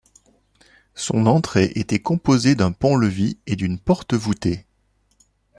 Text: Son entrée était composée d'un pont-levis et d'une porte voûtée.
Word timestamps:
Son 0.95 1.27
entrée 1.27 1.73
était 1.75 1.99
composée 1.99 2.55
d'un 2.55 2.71
pont-levis 2.71 3.37
et 3.45 3.55
d'une 3.55 3.77
porte 3.77 4.15
voûtée. 4.15 4.65